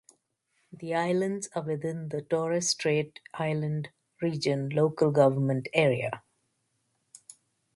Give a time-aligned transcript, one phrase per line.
[0.73, 3.89] The islands are within the Torres Strait Island
[4.19, 6.23] Region local government area.